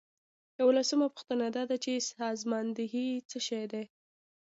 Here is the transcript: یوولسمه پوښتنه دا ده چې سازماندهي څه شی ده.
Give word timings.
یوولسمه 0.59 1.07
پوښتنه 1.13 1.45
دا 1.55 1.63
ده 1.69 1.77
چې 1.83 2.05
سازماندهي 2.11 3.07
څه 3.29 3.37
شی 3.47 3.63
ده. 3.71 3.83